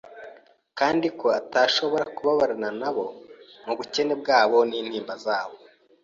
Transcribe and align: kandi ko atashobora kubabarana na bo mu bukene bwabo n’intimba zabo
kandi 0.79 1.07
ko 1.19 1.27
atashobora 1.39 2.05
kubabarana 2.15 2.69
na 2.79 2.89
bo 2.95 3.05
mu 3.65 3.73
bukene 3.77 4.13
bwabo 4.21 4.57
n’intimba 4.69 5.13
zabo 5.25 5.55